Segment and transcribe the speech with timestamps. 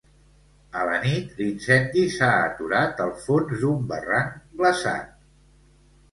[0.77, 5.13] A la nit l'incendi s'ha aturat al fons d'un barranc glaçat.